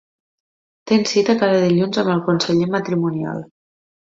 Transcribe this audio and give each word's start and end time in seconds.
Tens 0.91 1.11
cita 1.17 1.35
cada 1.45 1.61
dilluns 1.65 2.01
amb 2.05 2.15
el 2.17 2.25
conseller 2.31 2.71
matrimonial. 2.79 3.45